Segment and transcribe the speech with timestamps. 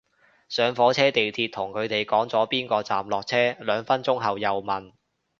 [0.49, 4.93] 上火車地鐵同佢哋講咗邊個站落車，兩分鐘後又問